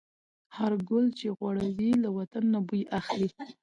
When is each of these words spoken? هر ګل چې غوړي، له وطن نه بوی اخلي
هر 0.55 0.71
ګل 0.89 1.05
چې 1.19 1.27
غوړي، 1.37 1.89
له 2.03 2.09
وطن 2.17 2.43
نه 2.53 2.59
بوی 2.67 2.81
اخلي 2.99 3.29